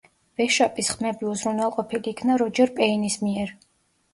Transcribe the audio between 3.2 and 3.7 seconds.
მიერ.